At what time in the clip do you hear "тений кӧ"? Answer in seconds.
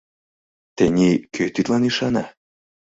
0.75-1.43